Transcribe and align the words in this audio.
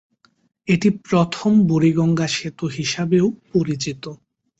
এটি 0.67 0.89
প্রথম 1.03 1.51
বুড়িগঙ্গা 1.69 2.27
সেতু 2.27 2.65
হিসাবেও 2.77 3.25
পরিচিত। 3.51 4.03